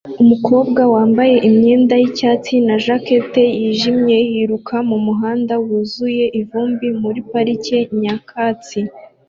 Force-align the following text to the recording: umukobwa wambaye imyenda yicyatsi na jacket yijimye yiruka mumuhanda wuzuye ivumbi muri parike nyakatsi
umukobwa 0.23 0.81
wambaye 0.93 1.35
imyenda 1.49 1.93
yicyatsi 2.01 2.53
na 2.67 2.75
jacket 2.83 3.33
yijimye 3.61 4.17
yiruka 4.31 4.75
mumuhanda 4.89 5.53
wuzuye 5.65 6.25
ivumbi 6.41 6.87
muri 7.01 7.19
parike 7.29 7.77
nyakatsi 8.01 8.79